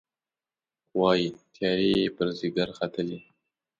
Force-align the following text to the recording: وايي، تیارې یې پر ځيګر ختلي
وايي، 0.99 1.27
تیارې 1.53 1.87
یې 1.99 2.05
پر 2.15 2.27
ځيګر 2.39 2.69
ختلي 2.77 3.19